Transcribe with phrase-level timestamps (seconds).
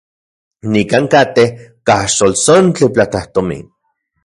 [0.71, 1.47] Nikan katej
[1.89, 3.65] kaxltoltsontli platajtomin.